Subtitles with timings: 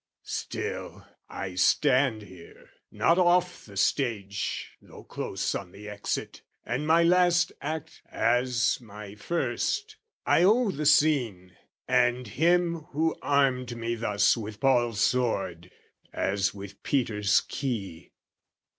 [0.23, 7.03] Still, I stand here, not off the stage though close On the exit: and my
[7.03, 11.55] last act, as my first, I owe the scene,
[11.87, 15.69] and Him who armed me thus With Paul's sword
[16.11, 18.09] as with Peter's key.